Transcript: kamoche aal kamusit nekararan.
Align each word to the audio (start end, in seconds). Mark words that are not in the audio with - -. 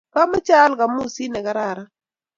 kamoche 0.13 0.53
aal 0.57 0.73
kamusit 0.79 1.29
nekararan. 1.31 1.89